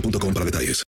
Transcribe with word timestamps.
para 0.00 0.44
detalles. 0.44 0.84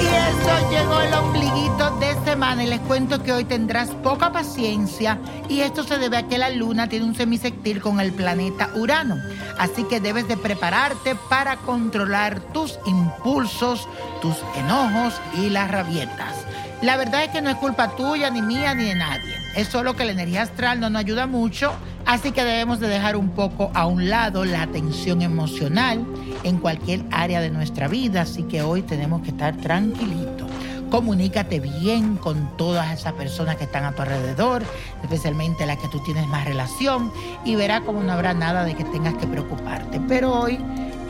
Y 0.00 0.06
eso 0.06 0.70
llegó 0.70 1.00
el 1.00 1.14
ombliguito 1.14 1.98
de 1.98 2.14
semana 2.24 2.64
y 2.64 2.66
les 2.68 2.80
cuento 2.80 3.22
que 3.22 3.32
hoy 3.32 3.44
tendrás 3.44 3.90
poca 3.90 4.32
paciencia 4.32 5.18
y 5.48 5.60
esto 5.60 5.84
se 5.84 5.98
debe 5.98 6.16
a 6.16 6.28
que 6.28 6.38
la 6.38 6.50
luna 6.50 6.88
tiene 6.88 7.04
un 7.04 7.14
semisectil 7.14 7.80
con 7.80 8.00
el 8.00 8.12
planeta 8.12 8.70
Urano. 8.74 9.16
Así 9.58 9.84
que 9.84 10.00
debes 10.00 10.28
de 10.28 10.36
prepararte 10.36 11.14
para 11.28 11.56
controlar 11.58 12.40
tus 12.52 12.78
impulsos, 12.86 13.86
tus 14.22 14.36
enojos 14.56 15.20
y 15.36 15.50
las 15.50 15.70
rabietas. 15.70 16.51
La 16.82 16.96
verdad 16.96 17.22
es 17.22 17.30
que 17.30 17.40
no 17.40 17.48
es 17.48 17.54
culpa 17.56 17.94
tuya, 17.94 18.28
ni 18.28 18.42
mía, 18.42 18.74
ni 18.74 18.86
de 18.86 18.96
nadie. 18.96 19.36
Es 19.54 19.68
solo 19.68 19.94
que 19.94 20.04
la 20.04 20.10
energía 20.10 20.42
astral 20.42 20.80
no 20.80 20.90
nos 20.90 20.98
ayuda 20.98 21.28
mucho, 21.28 21.72
así 22.04 22.32
que 22.32 22.42
debemos 22.42 22.80
de 22.80 22.88
dejar 22.88 23.14
un 23.14 23.30
poco 23.30 23.70
a 23.72 23.86
un 23.86 24.10
lado 24.10 24.44
la 24.44 24.66
tensión 24.66 25.22
emocional 25.22 26.04
en 26.42 26.58
cualquier 26.58 27.04
área 27.12 27.40
de 27.40 27.50
nuestra 27.50 27.86
vida, 27.86 28.22
así 28.22 28.42
que 28.42 28.62
hoy 28.62 28.82
tenemos 28.82 29.22
que 29.22 29.28
estar 29.28 29.56
tranquilitos. 29.58 30.50
Comunícate 30.90 31.60
bien 31.60 32.16
con 32.16 32.56
todas 32.56 32.92
esas 32.98 33.12
personas 33.12 33.54
que 33.56 33.64
están 33.64 33.84
a 33.84 33.92
tu 33.92 34.02
alrededor, 34.02 34.64
especialmente 35.04 35.64
las 35.66 35.78
que 35.78 35.86
tú 35.86 36.02
tienes 36.02 36.26
más 36.26 36.44
relación, 36.44 37.12
y 37.44 37.54
verás 37.54 37.82
como 37.82 38.02
no 38.02 38.12
habrá 38.12 38.34
nada 38.34 38.64
de 38.64 38.74
que 38.74 38.82
tengas 38.82 39.14
que 39.14 39.28
preocuparte. 39.28 40.00
Pero 40.08 40.32
hoy 40.32 40.58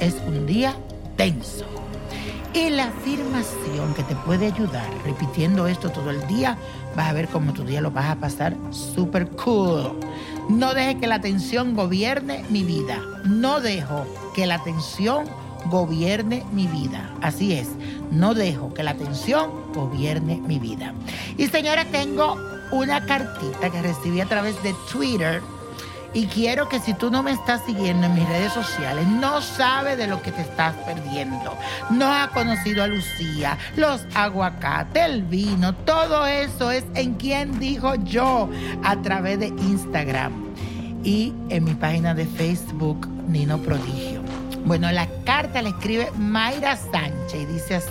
es 0.00 0.16
un 0.26 0.44
día 0.44 0.76
tenso. 1.16 1.81
Y 2.54 2.68
la 2.68 2.84
afirmación 2.84 3.94
que 3.94 4.02
te 4.02 4.14
puede 4.14 4.46
ayudar, 4.46 4.86
repitiendo 5.04 5.66
esto 5.66 5.90
todo 5.90 6.10
el 6.10 6.26
día, 6.26 6.58
vas 6.94 7.08
a 7.08 7.12
ver 7.14 7.28
cómo 7.28 7.54
tu 7.54 7.64
día 7.64 7.80
lo 7.80 7.90
vas 7.90 8.10
a 8.10 8.16
pasar 8.16 8.54
súper 8.70 9.30
cool. 9.30 9.98
No 10.50 10.74
deje 10.74 10.98
que 10.98 11.06
la 11.06 11.22
tensión 11.22 11.74
gobierne 11.74 12.44
mi 12.50 12.62
vida. 12.62 13.00
No 13.24 13.60
dejo 13.60 14.04
que 14.34 14.46
la 14.46 14.62
tensión 14.62 15.24
gobierne 15.70 16.44
mi 16.52 16.66
vida. 16.66 17.14
Así 17.22 17.54
es, 17.54 17.68
no 18.10 18.34
dejo 18.34 18.74
que 18.74 18.82
la 18.82 18.94
tensión 18.94 19.50
gobierne 19.72 20.36
mi 20.46 20.58
vida. 20.58 20.92
Y 21.38 21.46
señora, 21.46 21.86
tengo 21.86 22.36
una 22.70 23.06
cartita 23.06 23.70
que 23.70 23.80
recibí 23.80 24.20
a 24.20 24.26
través 24.26 24.62
de 24.62 24.74
Twitter 24.90 25.40
y 26.14 26.26
quiero 26.26 26.68
que 26.68 26.80
si 26.80 26.94
tú 26.94 27.10
no 27.10 27.22
me 27.22 27.32
estás 27.32 27.62
siguiendo 27.64 28.06
en 28.06 28.14
mis 28.14 28.28
redes 28.28 28.52
sociales, 28.52 29.06
no 29.06 29.40
sabes 29.40 29.96
de 29.96 30.06
lo 30.06 30.20
que 30.22 30.32
te 30.32 30.42
estás 30.42 30.74
perdiendo. 30.84 31.56
No 31.90 32.06
has 32.06 32.28
conocido 32.28 32.82
a 32.82 32.86
Lucía, 32.86 33.58
los 33.76 34.02
aguacates, 34.14 35.04
el 35.04 35.22
vino, 35.22 35.74
todo 35.74 36.26
eso 36.26 36.70
es 36.70 36.84
en 36.94 37.14
quien 37.14 37.58
dijo 37.58 37.94
yo 37.96 38.48
a 38.84 38.96
través 39.02 39.38
de 39.38 39.48
Instagram 39.48 40.32
y 41.04 41.32
en 41.48 41.64
mi 41.64 41.74
página 41.74 42.14
de 42.14 42.26
Facebook, 42.26 43.08
Nino 43.26 43.58
Prodigio. 43.58 44.22
Bueno, 44.64 44.90
la 44.92 45.08
carta 45.24 45.60
la 45.60 45.70
escribe 45.70 46.10
Mayra 46.16 46.76
Sánchez 46.76 47.34
y 47.34 47.46
dice 47.46 47.74
así. 47.76 47.88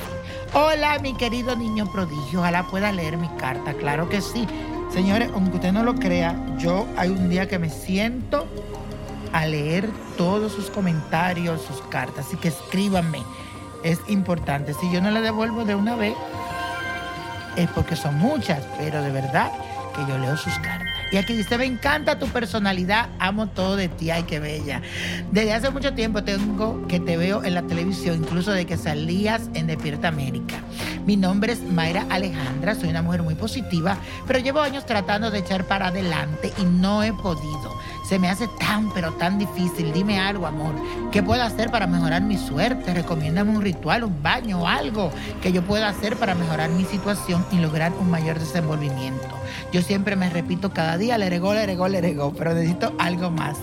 Hola, 0.53 0.99
mi 0.99 1.13
querido 1.13 1.55
niño 1.55 1.89
prodigio. 1.91 2.39
Ojalá 2.39 2.67
pueda 2.67 2.91
leer 2.91 3.17
mi 3.17 3.27
carta. 3.37 3.73
Claro 3.73 4.09
que 4.09 4.21
sí. 4.21 4.47
Señores, 4.93 5.29
aunque 5.33 5.55
usted 5.55 5.71
no 5.71 5.83
lo 5.83 5.95
crea, 5.95 6.35
yo 6.57 6.85
hay 6.97 7.09
un 7.09 7.29
día 7.29 7.47
que 7.47 7.57
me 7.57 7.69
siento 7.69 8.45
a 9.31 9.45
leer 9.45 9.89
todos 10.17 10.51
sus 10.51 10.69
comentarios, 10.69 11.61
sus 11.61 11.81
cartas. 11.83 12.27
Así 12.27 12.35
que 12.37 12.49
escríbanme. 12.49 13.23
Es 13.83 13.99
importante. 14.07 14.73
Si 14.73 14.91
yo 14.91 15.01
no 15.01 15.09
le 15.09 15.21
devuelvo 15.21 15.63
de 15.63 15.75
una 15.75 15.95
vez, 15.95 16.13
es 17.55 17.69
porque 17.71 17.95
son 17.95 18.15
muchas, 18.15 18.63
pero 18.77 19.01
de 19.01 19.11
verdad 19.11 19.51
que 19.95 20.05
yo 20.11 20.17
leo 20.17 20.35
sus 20.35 20.53
cartas. 20.59 20.80
Y 21.11 21.17
aquí 21.17 21.33
dice, 21.33 21.57
me 21.57 21.65
encanta 21.65 22.17
tu 22.17 22.27
personalidad, 22.27 23.09
amo 23.19 23.47
todo 23.47 23.75
de 23.75 23.89
ti, 23.89 24.11
ay, 24.11 24.23
qué 24.23 24.39
bella. 24.39 24.81
Desde 25.31 25.53
hace 25.53 25.69
mucho 25.69 25.93
tiempo 25.93 26.23
tengo 26.23 26.87
que 26.87 27.01
te 27.01 27.17
veo 27.17 27.43
en 27.43 27.53
la 27.53 27.63
televisión, 27.63 28.23
incluso 28.23 28.51
de 28.51 28.65
que 28.65 28.77
salías 28.77 29.49
en 29.53 29.67
Despierta 29.67 30.07
América. 30.07 30.55
Mi 31.05 31.17
nombre 31.17 31.51
es 31.51 31.61
Mayra 31.63 32.05
Alejandra, 32.09 32.75
soy 32.75 32.89
una 32.89 33.01
mujer 33.01 33.23
muy 33.23 33.35
positiva, 33.35 33.97
pero 34.25 34.39
llevo 34.39 34.61
años 34.61 34.85
tratando 34.85 35.31
de 35.31 35.39
echar 35.39 35.65
para 35.65 35.87
adelante 35.87 36.53
y 36.57 36.63
no 36.63 37.03
he 37.03 37.11
podido. 37.11 37.80
Se 38.11 38.19
me 38.19 38.27
hace 38.27 38.49
tan, 38.49 38.91
pero 38.93 39.13
tan 39.13 39.39
difícil. 39.39 39.93
Dime 39.93 40.19
algo, 40.19 40.45
amor. 40.45 40.75
¿Qué 41.13 41.23
puedo 41.23 41.41
hacer 41.43 41.71
para 41.71 41.87
mejorar 41.87 42.21
mi 42.21 42.37
suerte? 42.37 42.93
Recomiéndame 42.93 43.51
un 43.51 43.61
ritual, 43.61 44.03
un 44.03 44.21
baño 44.21 44.67
algo 44.67 45.11
que 45.41 45.53
yo 45.53 45.61
pueda 45.61 45.87
hacer 45.87 46.17
para 46.17 46.35
mejorar 46.35 46.71
mi 46.71 46.83
situación 46.83 47.45
y 47.53 47.59
lograr 47.59 47.93
un 47.93 48.11
mayor 48.11 48.37
desenvolvimiento. 48.37 49.29
Yo 49.71 49.81
siempre 49.81 50.17
me 50.17 50.29
repito 50.29 50.73
cada 50.73 50.97
día, 50.97 51.17
le 51.17 51.29
regó, 51.29 51.53
le 51.53 51.65
regó, 51.65 51.87
le 51.87 52.01
regó, 52.01 52.33
pero 52.33 52.53
necesito 52.53 52.93
algo 52.99 53.31
más. 53.31 53.57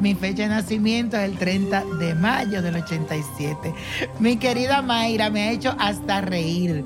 Mi 0.00 0.16
fecha 0.16 0.42
de 0.42 0.48
nacimiento 0.48 1.16
es 1.16 1.22
el 1.22 1.38
30 1.38 1.84
de 2.00 2.16
mayo 2.16 2.60
del 2.60 2.74
87. 2.74 3.72
Mi 4.18 4.36
querida 4.36 4.82
Mayra 4.82 5.30
me 5.30 5.42
ha 5.42 5.52
hecho 5.52 5.76
hasta 5.78 6.22
reír. 6.22 6.84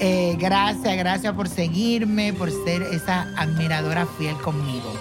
Eh, 0.00 0.36
gracias, 0.38 0.96
gracias 0.96 1.34
por 1.34 1.48
seguirme, 1.48 2.32
por 2.32 2.50
ser 2.50 2.80
esa 2.80 3.28
admiradora 3.36 4.06
fiel 4.18 4.36
conmigo. 4.38 4.94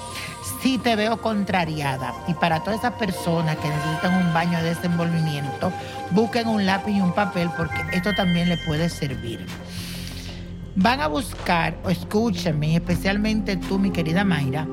Sí 0.66 0.80
te 0.80 0.96
veo 0.96 1.22
contrariada 1.22 2.12
y 2.28 2.34
para 2.34 2.64
todas 2.64 2.80
esas 2.80 2.94
personas 2.94 3.56
que 3.58 3.70
necesitan 3.70 4.26
un 4.26 4.34
baño 4.34 4.58
de 4.64 4.74
desenvolvimiento, 4.74 5.72
busquen 6.10 6.48
un 6.48 6.66
lápiz 6.66 6.92
y 6.92 7.02
un 7.02 7.14
papel 7.14 7.52
porque 7.56 7.84
esto 7.92 8.16
también 8.16 8.50
le 8.50 8.58
puede 8.58 8.90
servir. 8.90 9.46
van 10.76 11.02
a 11.02 11.08
buscar, 11.08 11.78
o 11.84 11.92
escúchame, 11.92 12.76
especialmente 12.76 13.58
tú, 13.58 13.78
mi 13.78 13.92
querida 13.92 14.24
Mayra, 14.24 14.66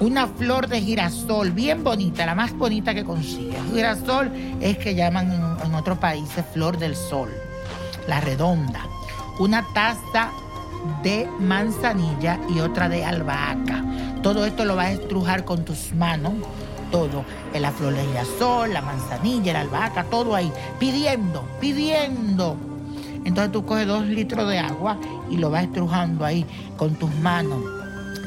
una 0.00 0.26
flor 0.26 0.66
de 0.66 0.80
girasol 0.80 1.52
bien 1.52 1.84
bonita, 1.84 2.26
la 2.26 2.34
más 2.34 2.52
bonita 2.54 2.92
que 2.92 3.04
consigues. 3.04 3.60
Girasol 3.72 4.32
es 4.60 4.76
que 4.76 4.96
llaman 4.96 5.30
en 5.64 5.72
otros 5.76 5.98
países 5.98 6.44
flor 6.52 6.78
del 6.78 6.96
sol, 6.96 7.30
la 8.08 8.20
redonda. 8.20 8.80
Una 9.38 9.64
taza 9.72 10.32
de 11.04 11.28
manzanilla 11.38 12.40
y 12.52 12.58
otra 12.58 12.88
de 12.88 13.04
albahaca. 13.04 13.84
Todo 14.26 14.44
esto 14.44 14.64
lo 14.64 14.74
vas 14.74 14.86
a 14.86 14.92
estrujar 14.94 15.44
con 15.44 15.64
tus 15.64 15.94
manos, 15.94 16.32
todo, 16.90 17.24
la 17.54 17.70
flor 17.70 17.94
de 17.94 18.04
girasol, 18.06 18.72
la 18.72 18.82
manzanilla, 18.82 19.52
la 19.52 19.60
albahaca, 19.60 20.02
todo 20.02 20.34
ahí, 20.34 20.50
pidiendo, 20.80 21.44
pidiendo. 21.60 22.56
Entonces 23.24 23.52
tú 23.52 23.64
coges 23.64 23.86
dos 23.86 24.04
litros 24.04 24.48
de 24.48 24.58
agua 24.58 24.98
y 25.30 25.36
lo 25.36 25.48
vas 25.52 25.62
estrujando 25.62 26.24
ahí 26.24 26.44
con 26.76 26.96
tus 26.96 27.14
manos. 27.20 27.62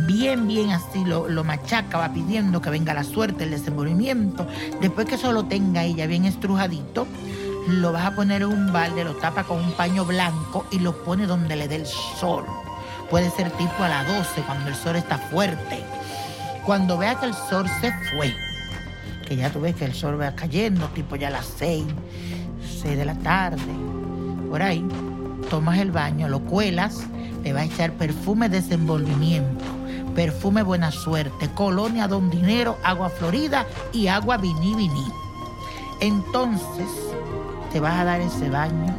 Bien, 0.08 0.48
bien 0.48 0.70
así, 0.70 1.04
lo, 1.04 1.28
lo 1.28 1.44
machaca, 1.44 1.98
va 1.98 2.14
pidiendo 2.14 2.62
que 2.62 2.70
venga 2.70 2.94
la 2.94 3.04
suerte, 3.04 3.44
el 3.44 3.52
desenvolvimiento. 3.52 4.48
Después 4.80 5.06
que 5.06 5.16
eso 5.16 5.34
lo 5.34 5.48
tenga 5.48 5.84
ella 5.84 6.08
bien 6.08 6.24
estrujadito, 6.24 7.08
lo 7.68 7.92
vas 7.92 8.06
a 8.06 8.16
poner 8.16 8.44
en 8.44 8.48
un 8.48 8.72
balde, 8.72 9.04
lo 9.04 9.16
tapa 9.16 9.44
con 9.44 9.60
un 9.60 9.74
paño 9.74 10.06
blanco 10.06 10.66
y 10.72 10.80
lo 10.80 11.04
pone 11.04 11.28
donde 11.28 11.58
le 11.58 11.68
dé 11.68 11.76
el 11.76 11.86
sol. 11.86 12.46
Puede 13.10 13.30
ser 13.32 13.50
tipo 13.52 13.84
a 13.84 13.90
las 13.90 14.08
12, 14.08 14.42
cuando 14.42 14.70
el 14.70 14.76
sol 14.76 14.96
está 14.96 15.18
fuerte. 15.18 15.84
Cuando 16.66 16.98
vea 16.98 17.16
que 17.16 17.26
el 17.26 17.34
sol 17.34 17.68
se 17.82 17.92
fue, 18.12 18.36
que 19.28 19.36
ya 19.36 19.50
tú 19.50 19.62
ves 19.62 19.76
que 19.76 19.86
el 19.86 19.94
sol 19.94 20.20
va 20.20 20.32
cayendo, 20.36 20.88
tipo 20.90 21.16
ya 21.16 21.30
a 21.30 21.32
las 21.32 21.46
6, 21.58 21.86
6 22.82 22.98
de 22.98 23.06
la 23.06 23.16
tarde, 23.16 23.74
por 24.50 24.62
ahí, 24.62 24.88
tomas 25.50 25.80
el 25.80 25.92
baño, 25.92 26.28
lo 26.28 26.42
cuelas, 26.42 27.08
le 27.44 27.54
vas 27.54 27.64
a 27.64 27.66
echar 27.66 27.94
perfume 27.94 28.50
desenvolvimiento, 28.50 29.66
perfume 30.14 30.62
buena 30.62 30.92
suerte, 30.92 31.50
colonia 31.56 32.08
don 32.08 32.30
dinero, 32.30 32.78
agua 32.84 33.10
florida 33.10 33.66
y 33.92 34.08
agua 34.08 34.38
viní 34.38 34.76
viní. 34.76 35.06
Entonces, 36.02 36.88
te 37.72 37.80
vas 37.80 38.00
a 38.00 38.06
dar 38.06 38.22
ese 38.22 38.50
baño 38.50 38.96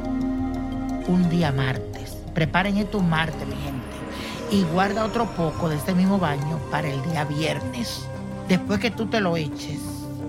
un 1.07 1.29
día 1.31 1.53
martes. 1.53 2.17
Preparen 2.35 2.77
esto 2.77 2.99
un 2.99 3.09
martes, 3.09 3.47
mi 3.47 3.55
gente. 3.55 3.70
Y 4.51 4.65
guarda 4.65 5.05
otro 5.05 5.27
poco 5.37 5.69
de 5.69 5.77
ese 5.77 5.95
mismo 5.95 6.19
baño 6.19 6.59
para 6.73 6.89
el 6.89 7.01
día 7.05 7.25
viernes. 7.25 8.05
Después 8.49 8.81
que 8.81 8.91
tú 8.91 9.07
te 9.07 9.21
lo 9.21 9.37
eches, 9.37 9.79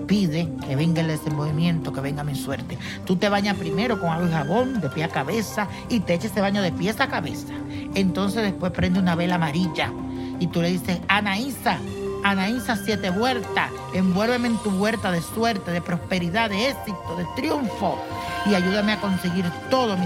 pide 0.06 0.48
que 0.64 0.76
venga 0.76 1.00
el 1.00 1.08
desenvolvimiento, 1.08 1.92
que 1.92 2.00
venga 2.00 2.22
mi 2.22 2.36
suerte. 2.36 2.78
Tú 3.04 3.16
te 3.16 3.28
bañas 3.28 3.56
primero 3.56 3.98
con 3.98 4.10
agua 4.10 4.28
y 4.28 4.32
jabón, 4.32 4.80
de 4.80 4.88
pie 4.90 5.04
a 5.04 5.08
cabeza, 5.08 5.66
y 5.88 6.00
te 6.00 6.14
eches 6.14 6.30
ese 6.30 6.40
baño 6.40 6.62
de 6.62 6.70
pies 6.70 7.00
a 7.00 7.08
cabeza. 7.08 7.52
Entonces 7.94 8.42
después 8.44 8.70
prende 8.70 9.00
una 9.00 9.16
vela 9.16 9.34
amarilla 9.34 9.90
y 10.38 10.46
tú 10.46 10.62
le 10.62 10.70
dices, 10.70 11.00
Anaísa, 11.08 11.78
Anaísa 12.22 12.76
siete 12.76 13.10
vueltas, 13.10 13.70
envuélveme 13.92 14.48
en 14.48 14.56
tu 14.58 14.70
huerta 14.70 15.10
de 15.10 15.20
suerte, 15.20 15.72
de 15.72 15.82
prosperidad, 15.82 16.48
de 16.50 16.68
éxito, 16.68 17.16
de 17.16 17.26
triunfo 17.34 17.98
y 18.46 18.54
ayúdame 18.54 18.92
a 18.92 19.00
conseguir 19.00 19.50
todo 19.68 19.96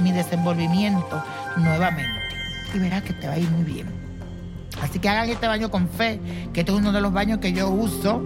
mi 0.00 0.10
desenvolvimiento 0.10 1.22
nuevamente. 1.58 2.21
Y 2.74 2.78
verás 2.78 3.02
que 3.02 3.12
te 3.12 3.26
va 3.26 3.34
a 3.34 3.38
ir 3.38 3.48
muy 3.50 3.64
bien. 3.64 3.86
Así 4.80 4.98
que 4.98 5.08
hagan 5.08 5.28
este 5.28 5.46
baño 5.46 5.70
con 5.70 5.88
fe, 5.88 6.20
que 6.52 6.60
este 6.60 6.72
es 6.72 6.78
uno 6.78 6.92
de 6.92 7.00
los 7.00 7.12
baños 7.12 7.38
que 7.38 7.52
yo 7.52 7.68
uso. 7.68 8.22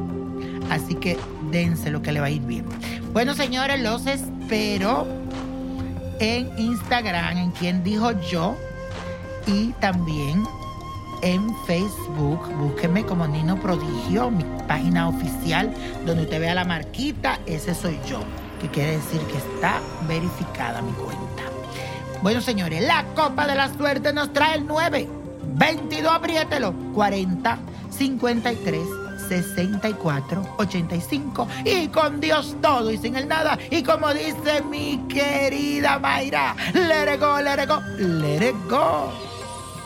Así 0.71 0.95
que 0.95 1.19
dense 1.51 1.91
lo 1.91 2.03
que 2.03 2.13
le 2.13 2.21
va 2.21 2.27
a 2.27 2.31
ir 2.31 2.43
bien. 2.43 2.65
Bueno, 3.13 3.35
señores, 3.35 3.81
los 3.81 4.07
espero 4.07 5.07
en 6.21 6.51
Instagram, 6.59 7.37
en 7.37 7.51
quien 7.51 7.83
dijo 7.83 8.13
yo, 8.21 8.57
y 9.47 9.73
también 9.81 10.45
en 11.23 11.55
Facebook. 11.67 12.49
Búsqueme 12.59 13.05
como 13.05 13.27
Nino 13.27 13.57
Prodigio, 13.61 14.31
mi 14.31 14.45
página 14.67 15.09
oficial, 15.09 15.73
donde 16.05 16.25
usted 16.25 16.41
vea 16.41 16.55
la 16.55 16.65
marquita, 16.65 17.41
ese 17.47 17.75
soy 17.75 17.99
yo, 18.09 18.21
que 18.61 18.69
quiere 18.69 18.93
decir 18.93 19.21
que 19.23 19.37
está 19.37 19.81
verificada 20.09 20.83
mi 20.83 20.93
cuenta. 20.93 21.36
Bueno, 22.23 22.41
señores, 22.41 22.83
la 22.83 23.05
Copa 23.15 23.47
de 23.47 23.55
la 23.55 23.73
Suerte 23.73 24.13
nos 24.13 24.33
trae 24.33 24.57
el 24.57 24.67
9, 24.67 25.09
22, 25.55 26.13
apriételo, 26.13 26.75
40, 26.95 27.59
53. 27.91 28.81
64 29.29 30.55
85 30.59 31.49
y 31.65 31.89
con 31.89 32.21
Dios 32.21 32.55
todo 32.61 32.93
y 32.93 32.99
sin 32.99 33.17
el 33.17 33.27
nada 33.27 33.59
y 33.71 33.83
como 33.83 34.13
dice 34.15 34.63
mi 34.71 34.99
querida 35.09 35.99
Mayra 35.99 36.55
let 36.75 37.13
it 37.13 37.21
go 37.21 37.41
let 37.41 37.61
it 37.61 37.69
go 37.69 37.81
let 37.99 38.49
it 38.49 38.55
go 38.69 39.13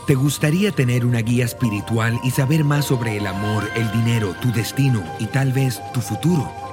¿Te 0.07 0.17
gustaría 0.17 0.73
tener 0.73 1.07
una 1.07 1.21
guía 1.21 1.45
espiritual 1.45 2.19
y 2.25 2.33
saber 2.33 2.65
más 2.65 2.87
sobre 2.87 3.17
el 3.17 3.29
amor, 3.29 3.71
el 3.77 3.93
dinero, 3.93 4.35
tu 4.41 4.51
destino 4.51 5.05
y 5.21 5.27
tal 5.27 5.53
vez 5.53 5.81
tu 5.93 6.01
futuro? 6.01 6.51